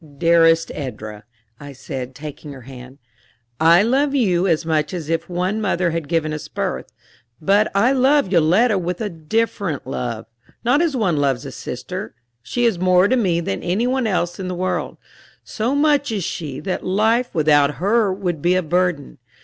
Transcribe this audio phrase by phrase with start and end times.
[0.17, 1.25] "Dearest Edra,"
[1.59, 2.97] I said, taking her hand,
[3.59, 6.87] "I love you as much as if one mother had given us birth.
[7.39, 10.25] But I love Yoletta with a different love
[10.63, 12.15] not as one loves a sister.
[12.41, 14.97] She is more to me than any one else in the world;
[15.43, 19.19] so much is she that life without her would be a burden.